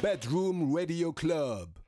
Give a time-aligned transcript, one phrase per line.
[0.00, 1.80] Bedroom Radio Club.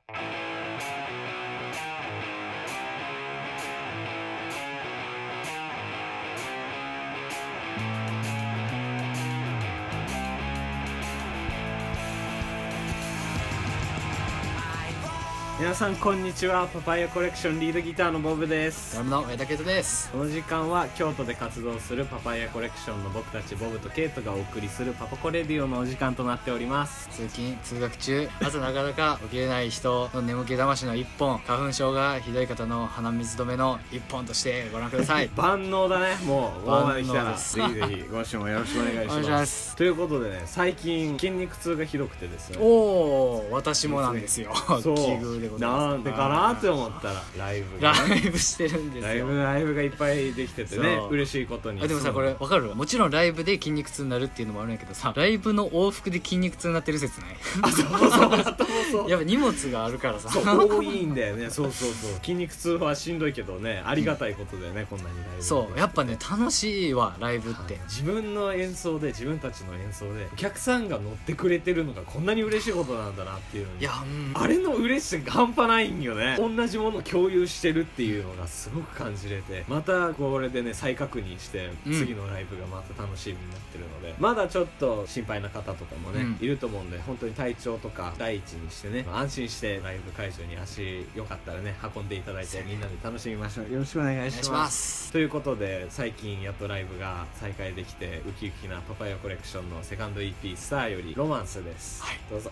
[15.61, 16.67] 皆さんこんにちは。
[16.73, 18.93] パパイヤコレクションリードギターのボブです。
[18.93, 20.09] ドラムの上田圭人です。
[20.09, 27.09] この時間は京都で活動するパパイヤコレクションの僕たちボブとケイトがお送りするパパコレディオのお時間となっております。
[27.09, 31.37] 通勤通学中朝なかなか起きれない人の眠気魂の一本。
[31.45, 35.29] 花粉症がひどい方の鼻水止めの一本としてご覧ください。
[35.37, 36.15] 万能だね。
[36.25, 37.57] もう万能です。
[37.57, 39.75] ぜひぜひご視聴よろしくお願いします。
[39.75, 42.57] ということでね最近筋肉痛がひどくてですね。
[42.59, 44.51] おお私もなんですよ。
[44.81, 47.23] 奇遇でございますなんでかなって思ったら。
[47.37, 49.07] ライブラがねイブしてるんですよ。
[49.07, 51.09] ライブライブがいっぱいできててねそう。
[51.11, 51.81] 嬉しいことに。
[51.81, 52.73] あでもさこれわかる？
[52.75, 57.35] もちろんライブで筋肉痛になるっていうのもあるんやけどさライブの往復で筋肉痛になってる説ない？
[57.63, 58.11] あそうそう
[58.91, 60.29] そう やっぱ荷物があるからさ。
[60.29, 61.49] そう多いんだよね。
[61.49, 62.11] そうそうそう。
[62.21, 65.79] 筋肉痛はしんどいけどねありがたいことだよねこんなにライブそう。
[65.79, 67.79] やっぱね楽しいわライブって。
[67.87, 73.79] 自分の演奏で自分たちの演奏でお客さんが乗ってくれてるのがこんなに嬉しいことなんだなっていうのに。
[73.81, 74.31] いやうん。
[74.35, 76.37] あれの嬉しさが半端ないんよね。
[76.37, 81.93] 同じものを共有してるっていうのがすごく感じれてまたこれでね再確認してうん。
[81.93, 86.37] 次のライブがまた楽しみになってるので、まだちょっと心配な方とかもね、うん。
[86.39, 93.71] いると思うんで本当に体調とか第一にしてね安心してライブ会場に足よかったらね運んでいただいてみんなで楽しみましょう。
[93.71, 94.49] よろしくお願いします。
[94.49, 95.11] お願いします。
[95.11, 102.19] ということで最近やっとライブが再開できてウキウキなパパイヤコレクションのセカンド EP「スター」より「ロマンス」です、はい。
[102.29, 102.51] どうぞ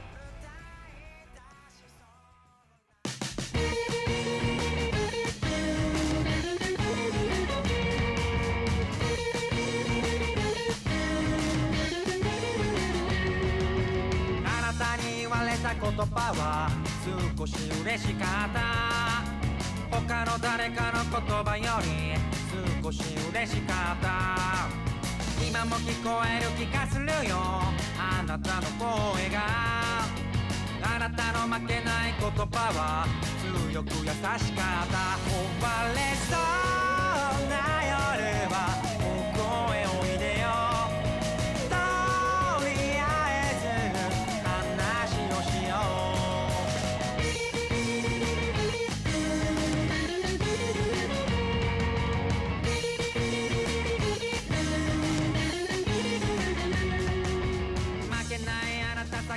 [15.70, 16.70] た言葉は
[17.38, 17.53] 少し
[17.84, 18.59] 嬉しかった。
[19.92, 22.17] 他の誰かの言葉より
[22.83, 24.10] 少し嬉しかった。
[25.48, 27.38] 今も聞こえる気がするよ。
[27.99, 29.38] あなたの声が。
[30.82, 33.05] あなたの負けない言葉は
[33.71, 35.20] 強く優しかった。
[35.30, 36.89] 壊れそう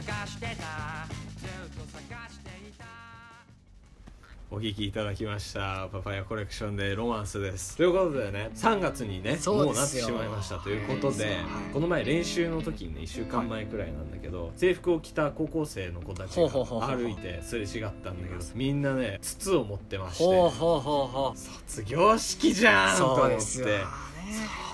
[0.07, 1.07] 探してた。
[1.39, 2.85] ずっと探していた。
[4.51, 7.77] お聴きいただきましたパパイヤコレクションで「ロマンス」です。
[7.77, 11.37] ということでね3月にねそうもうなってしまいましたということで、はい。
[11.73, 20.25] この前練習の時にね1週間前くらいなんだけど、制服を着た高校生の子たちが歩いてすれ違ったんだけどみんなね筒を持ってまして
[21.65, 23.67] 卒業式じゃんと思っそうですよ。
[23.67, 23.85] てね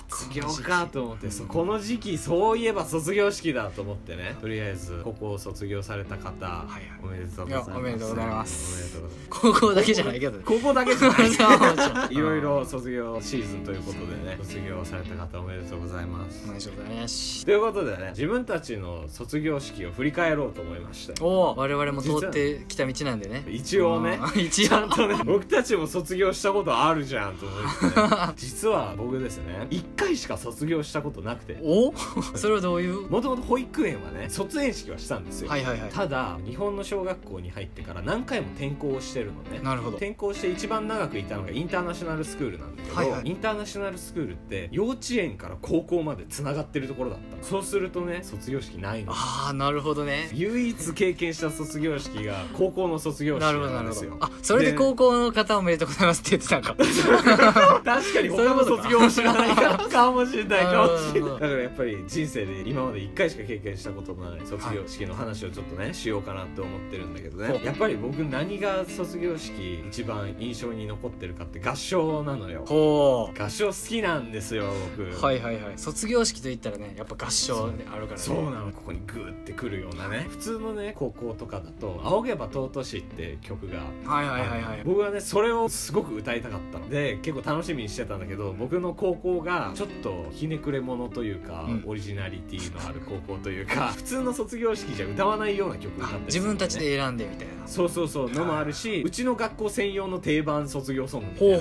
[0.08, 4.36] 卒業かと思ってそこの時期そういえば卒業式だと思ってね。
[4.40, 6.82] とりあえずここを卒業された方、いはい。
[7.02, 7.70] おめでとうございます。
[7.70, 8.74] おめでとうございます。
[8.74, 9.28] おめでとうございます。
[9.28, 10.42] 高校だけじゃないけどね。
[10.46, 11.28] 高校だけじゃない。
[12.10, 16.42] いろいろ卒業シーズンということでね卒業された方おめでとうございます。
[16.44, 17.44] お願いします。
[17.44, 21.24] ということでね自分たちの卒業式を振り返ろうと思いました。
[21.24, 23.44] おお我々も通ってきた道なんでね。
[23.48, 24.40] 一応ねうん。
[24.42, 24.88] 一応。
[24.88, 31.58] とね僕たちも卒業したことあるじゃんと思って、ね、 実は僕ですね1回しか卒業したことなくて。
[31.62, 31.92] お？
[32.36, 33.08] それはどういう？
[33.10, 35.90] もともと保育園はね卒園式はしたんですよ、はいはいはい。
[35.90, 39.96] ただ日本の小学校に入ってから何回も転校をしてるのねなるほど。
[39.96, 43.22] 転校して一番長くいたのがインターナショナルスクールなんだけど、はいはい。
[43.24, 47.42] インターナショナルスクールって幼稚園から高校までつながってるところだったの。
[47.42, 50.30] そうするとね卒業式ないのああなるほどね。
[50.32, 54.12] 唯一経験した卒業式が高校の卒業式なんですよ。
[54.12, 56.74] ほどあそれで高校の方おめでとうございますって言ってたんか。
[57.84, 61.30] 確かに他の卒業も知らないから かもしれないかもしれない。
[61.32, 67.60] だからやっぱり人生で今まで1回しか経験したことのない卒業式の話をちょっとねしようかなって思ってるんだけどね。
[67.64, 72.64] やっぱり僕何が卒業式一番印象に残ってるかって合唱なのよ。
[72.66, 74.66] ほ合唱好きなんですよ
[74.96, 75.08] 僕。
[75.08, 75.72] うはいはいはい。
[75.76, 78.18] 卒業式といったらねやっぱ合唱であるからね。
[78.18, 78.72] そうなの。
[78.72, 80.26] ここにグーってくるようなね。
[80.28, 83.78] 普通のね高校とかだと「仰げば尊し」って曲が。
[84.04, 84.82] はいはいはいはい。
[84.84, 86.88] 僕はねそれをすごく歌いたかったの。
[86.88, 91.84] で結構楽しみにしてたんだけど僕の高校がちょっとひねくれ者というか、うん。
[91.86, 97.68] オリジナリティのある高校というか 普通の卒業式じゃ歌わないような曲になってるんです自分たちで選んでみたいな。
[97.68, 101.58] そうそうそうのもあるしうちの学校専用の定番卒業ソングみたいな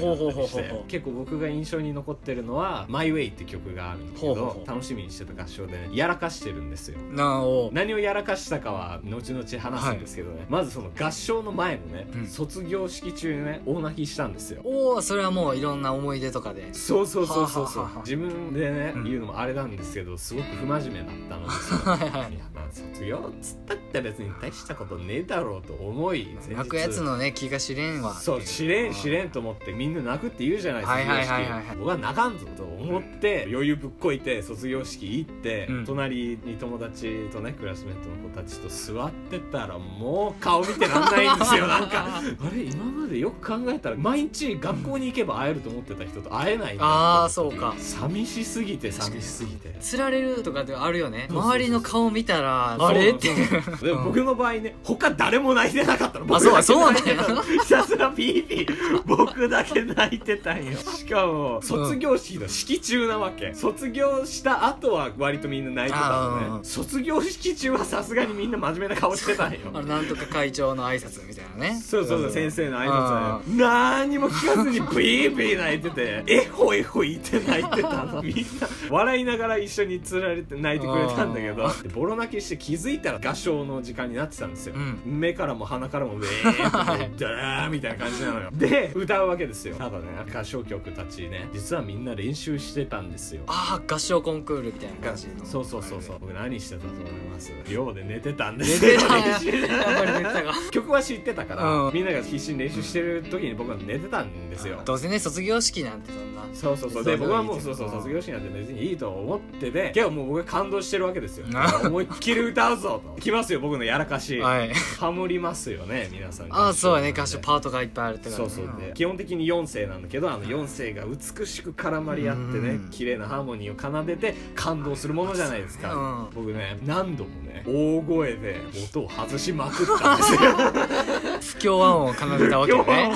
[0.48, 4.68] して結構僕が印象に残ってるのは「My Way」って曲があるんだけどほうほうほう。
[4.68, 6.98] 楽しみにしてた合唱でねやらかしてるんですよ。
[7.12, 12.28] なお何をやらかしたかは後々話すんですけどね、まずその合唱の前のね、うん。
[12.28, 14.62] 卒業式中にね大泣きしたんですよ。
[14.64, 16.74] おおそれはもういろんな思い出とかで。
[16.74, 22.38] そうそうそうそうそう自分でね、うん言うのもあれなんですけどすごく不真面目だったのですよ はい。
[22.38, 31.64] やまあ卒業っつったって別に大したことねえだろうと思い泣くやつのね気が知れんわそう知れん知れんんと思ってみんな泣くって言うじゃないですか、はいはいはいはいはい。
[31.66, 35.86] 卒業式僕は泣かんぞと思って余裕ぶっこいて卒業式行って、うん。
[35.86, 41.68] 隣に友達とねクラスメートの子たちと座ってたらもう顔見てらんないんですよ。
[41.68, 42.22] なんかあ
[42.54, 49.76] れ今までよく考えたら毎日学校に行けば会えると思ってた人と会えないああそうか寂しすぎて寂しすぎて。
[49.80, 51.28] つられるとかってあるよね。
[51.30, 53.12] 周りの顔見たらあれ？
[53.12, 53.34] って
[53.82, 56.26] でも僕の場合ね他誰も泣いてなかったの。
[56.26, 59.04] 僕そうそう泣いてたのひたすらピーピー。
[59.06, 60.78] 僕だけ泣いてたんよ。
[60.78, 63.54] しかも卒業式の式中なわけ。
[63.54, 66.64] 卒業した後は割とみんな泣いてたのね。
[66.64, 69.72] 卒業式中はさすがにみんな真面目な顔してたんよ。
[69.72, 71.80] なんとか会長の挨拶みたいなね。
[71.82, 81.68] そうそうそう先生の挨拶何にも聞かずにビービー泣いててえほえほ言って泣いてたのみんな笑いながら一緒につられて泣いてくれたんだけど。
[81.84, 85.02] でボロ泣きして気づいたら合唱の時間になってたんですよ、うん。
[85.06, 88.50] 目からも鼻からもウェーって ダーみたいな感じなのよ。
[88.54, 89.76] で歌うわけですよ。
[89.76, 93.44] ただね合唱曲たちね実はみんな練習してたんですよ。
[93.48, 95.46] ああ合唱コンクールみたいな感じの。
[95.46, 96.18] そうそうそうそう。
[96.20, 97.52] 僕何してたと思います？
[97.70, 99.00] 寮で寝てたんで寝すよ
[100.72, 101.94] 曲は知ってたから、うん。
[101.94, 104.82] みんなが必死に練習してる時に僕は寝てたんですよ。
[104.86, 107.04] どうせね卒業式なんてそんなそうそうそう。
[107.04, 109.92] そうで僕はもうそうそううん卒業式なんて別にいいと思ってて。
[109.94, 111.46] けどもう僕は感動してるわけですよ。
[111.48, 111.88] うん。
[111.88, 113.22] 思いっきり歌うぞと。
[113.22, 114.40] 来ますよ僕のやらかし。
[114.40, 114.74] はい。
[114.74, 116.48] ハモりますよね皆さん。
[116.52, 118.66] ああそうやね合合唱唱パートがいっぱいあるってそうそう。
[118.80, 122.90] で基本的に4声なんだけどあの4声が美しく絡まり合ってねうん。
[122.90, 126.28] 綺麗なハーモニーを奏でて感動するものじゃないですか、うん。
[126.34, 128.62] 僕ね何度もね大声で
[128.92, 130.40] 音を外しまくったんですよ
[131.42, 133.12] 不協和音を奏でたわけね。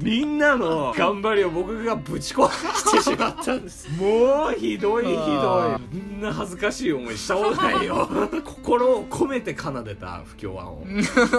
[0.00, 3.88] みんなの頑張りを僕がぶち壊してしまったんです。
[4.00, 5.18] もうひどいひどい。
[5.22, 8.08] あみんな恥ずかしい思いしたことないよ。
[8.44, 10.86] 心を込めて奏でた不協和音。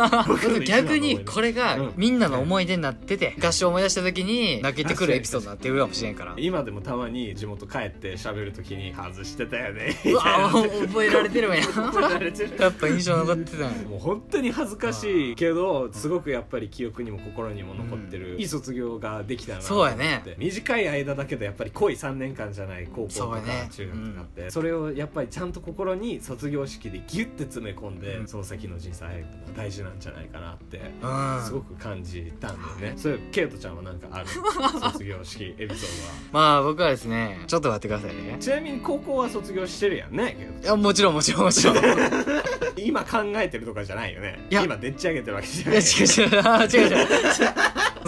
[0.65, 1.93] 逆にこれがうん。
[1.95, 6.33] みんなの思い出になってて合唱思い出した時に泣けてくるエピソードになってるかもしれんから。
[6.37, 9.95] 今でもたまに地元帰って喋るときに外してたよね。
[10.05, 10.49] うわ
[10.87, 11.57] 覚えられてるんや
[12.59, 19.93] やっぱ印象残ってたもう本当に恥ずかしいけどすごくやっぱり記憶にも心にも残ってる、いい卒業ができたなと思って。
[19.95, 20.35] そうやね。
[20.37, 23.41] 短い間だけどやっぱり濃い3年間じゃない高校とか
[23.71, 24.49] 中学とかって。
[24.49, 28.27] そ,、れをやっぱりちゃんと心に卒業式でギュッて詰め込んで、うん。
[28.27, 31.43] その先の人生歩むのが大事なんじゃないかなってうん。
[31.43, 34.27] すごく感じたんだよね、それケイトちゃんはなんかある？
[34.91, 36.53] 卒業式エピソードは。
[36.53, 38.37] まあ僕はですねちょっと待ってくださいね。
[38.39, 41.77] ちなみに高校は卒業してるやんねいやもちろんもちろんもちろん。
[42.77, 44.45] 今考えてるとかじゃないよね。
[44.49, 44.63] いや。
[44.63, 46.41] 今でっち上げてるわけじゃ違う違う。
[46.43, 47.07] あ違う違う。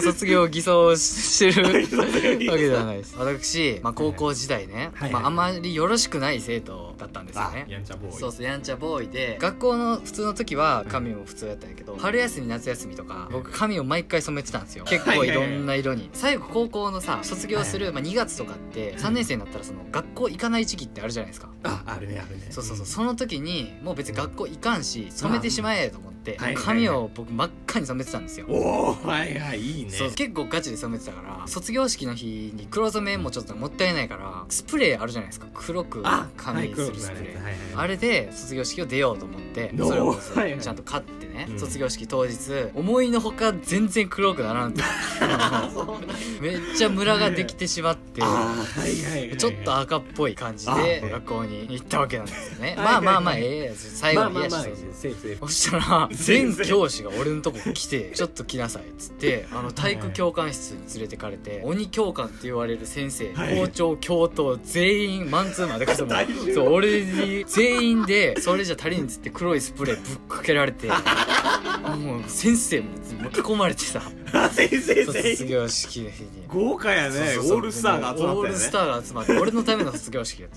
[0.00, 1.64] 卒業を偽装してる
[1.98, 3.14] わけではないです。
[3.18, 5.12] 私、まあ、高校時代ね、はいはい。
[5.12, 8.12] まあ、あまりよろしくない生徒だったんですよあねやんちゃボーイ。
[8.18, 14.84] そうそうやんちゃボーイで学校の普通の時は髪も普通やったんやけど春休み夏休みとか僕髪を毎回染めてたんですよ。
[14.84, 16.08] 結構いろんな色に。
[16.12, 21.48] 最後高校のさ卒業する、まあ、2月とかって3年生になったらその学校行かない時期ってあるじゃないですか。
[21.64, 22.46] ああるねあるね。
[22.50, 22.86] そうそうそう。
[22.86, 28.46] その時にもう別に学校行かんし染めてしまえと思ってはい髪を僕真っ赤に染めてたんですよ。
[28.48, 29.90] おおはいはいいいね。
[30.14, 35.46] 結構ガチで染めてたから卒業式の日に黒染めもちょっともったいないからスプレーあるじゃないですか。
[35.54, 40.60] 黒くあ髪にするスプレー、はいあれで卒業式を出ようと思ってのそれをはいはい。
[40.60, 41.58] ちゃんと買ってね、うん。
[41.58, 42.36] 卒業式当日
[42.74, 44.82] 思いのほか全然黒くならんと
[46.40, 49.36] めっちゃムラができてしまってはいはいはいはい。
[49.36, 52.68] ちょっと赤っぽい感じであ学校に行ったわけなんですよね。
[52.70, 54.94] はいまあまあまあはいはいええ最後にまあまあまあいやそうそう。
[54.94, 55.46] セーフセーフ。
[55.46, 63.56] そしたら全教師が俺のとこ来て「ちょっと来なさい」っつってあの体育教官室に連れてかれて鬼教官って言われる先生はい。
[63.56, 70.88] 校長教頭全員マンツーマンでその大丈夫そう俺に全員でそれじゃ足りんっつって黒いスプレーぶっかけられて
[71.98, 72.86] もう先生も
[73.22, 74.10] 巻き込まれてさあ
[74.52, 76.10] 先生卒業式。
[76.48, 77.38] 豪華やね。
[77.38, 78.40] オールスターが集まったよね。
[78.40, 80.50] オールスターが集まって俺のための卒業式だっ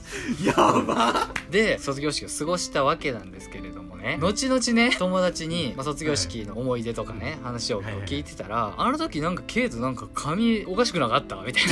[0.53, 0.61] た。
[0.61, 1.27] やば。
[1.49, 4.03] で卒業式を過ごしたわけなんですけれどもね。
[4.03, 11.71] ね後々ね友達に、まあ、卒業式の思い出とかね話を聞いてたら、あの時なんかケイトなんか髪おかしくなかったみたいな。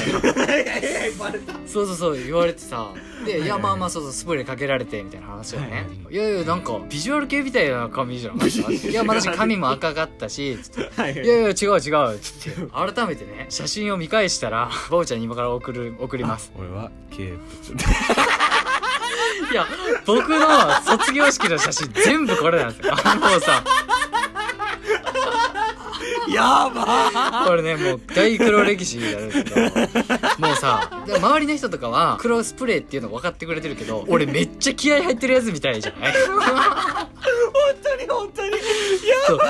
[1.68, 2.94] そうそうそう言われてさ。
[3.26, 3.64] で、いやはい。
[3.64, 6.16] まあまあそうそうスプレーかけられてみたいな話をね、はいはいい。
[6.16, 11.02] やいやなんかビジュアル系みたいな髪じゃなかったいやまあ私髪も赤かったしつって。
[11.02, 11.26] はいはい。
[11.26, 12.62] いやいや違う違うっつって。
[12.94, 16.52] 改めてね写真を見返したらバオちゃんに今から送る送ります。
[16.58, 17.34] 俺はケイト
[19.52, 19.66] いや
[20.06, 22.94] 僕の卒業式の写真全部これなんですよ。
[23.20, 23.64] もうさ
[26.34, 29.62] やばこれねもう大黒歴史になるんですけど。
[30.48, 36.14] もうさで周りの人とかは黒スプレーっていうの分かってくれてるけど俺めっちゃ気合入ってるやつみたいじゃない？
[38.02, 38.50] に本当に。
[38.50, 38.62] い。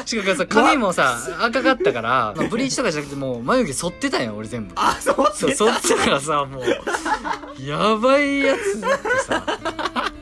[0.05, 4.73] しかもさ髪もさ赤かったから、まあ、ブリーチとかじゃなくてもう眉毛剃ってたんよ俺全部。
[4.75, 7.65] あそうそう剃ってたからさもう。
[7.65, 8.87] やばいやつって
[9.25, 9.45] さ。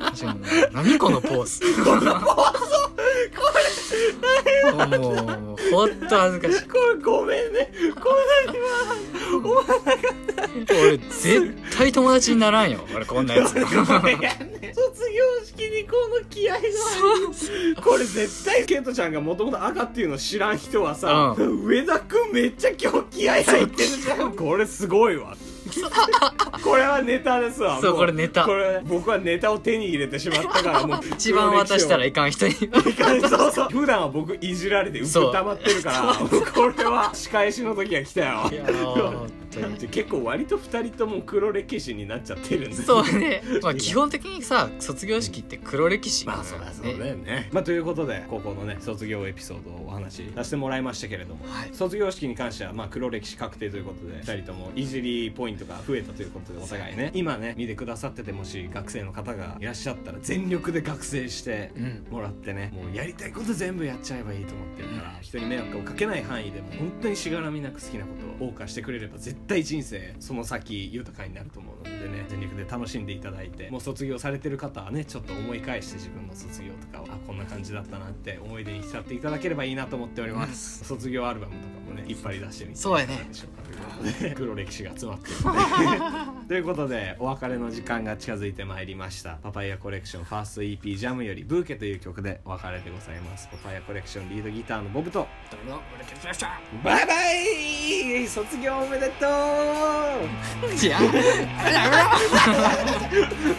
[0.14, 0.40] しかも
[0.74, 1.62] 何このポーズ
[5.00, 6.68] もうほんと恥ずかしい。
[6.68, 7.72] これごめんね。
[7.94, 8.10] こ
[10.70, 12.80] 俺絶対友達にならんよ。
[12.96, 13.54] 俺こんなやつ。
[13.54, 13.68] 卒業
[15.46, 16.62] 式にこの気合が
[17.84, 24.34] これ絶対ケントちゃんがもともと赤っていうの知らん人はさ、う上田くんめっちゃ今日気合入ってるじゃん。
[24.34, 25.36] これすごいわ
[26.64, 27.80] これはネタですわ。
[27.82, 28.46] そうもこれネタ。
[28.46, 32.54] これ僕はネタを手に入れてしまったからもう一番渡したらいかん人に。
[32.54, 36.16] そうそう普段は僕いじられてうそうっ溜まってるから
[36.54, 38.52] これは仕返しの時が来たよ
[39.58, 42.76] いやー本当に結構割と2人とも黒歴史になっちゃってるんで。
[42.76, 43.42] すそうね。
[43.62, 47.50] まあ 基本的にさ卒業式って黒歴史まあそうだそうだよね。
[47.52, 51.70] まあということで高校のね卒業エピソードをお話しさせてもらいましたけれども、はい。
[51.74, 57.12] 卒業式に関してはまあ黒歴史確定ということで2人ともいじりポイントが増えたということでお互いね。
[57.14, 62.06] 今ね見てくださっててもし学生の方がいらっしゃったら全力で学生してうん。
[62.12, 83.30] もらってねもうやりたいこと全部やっちゃえばいいと思ってるから人に迷惑をかけない範囲でも本当にしがらみなく好きなことを謳歌してくれれば絶対人生その先豊かになると思うのでね全力で楽しんでいただいてもう卒業されてる方はねちょっと思い返して自分の卒業とかをあこんな感じだったなって思い出に浸っていただければいいなと思っております、 卒業アルバムとかもね引っ張り出してみてそうやね。
[84.36, 85.36] 黒歴史が詰まってる。
[85.44, 89.36] の でということでお別れの時間が近づいてまいりました。
[89.44, 93.48] パパイヤコレクションファースト EP ジャムよりブーケという曲でお別れでございます。
[93.52, 95.28] パパイヤコレクションリードギターのボブと。
[96.84, 98.28] バイバイ。
[98.28, 99.30] 卒業おめでとう。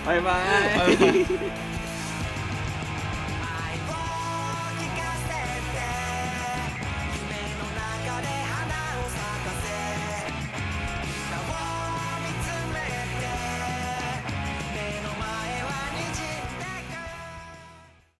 [0.06, 0.32] バイバ
[0.88, 1.69] イ